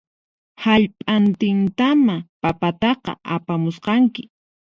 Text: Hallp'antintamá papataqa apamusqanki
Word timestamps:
Hallp'antintamá 0.63 2.15
papataqa 2.41 3.11
apamusqanki 3.35 4.23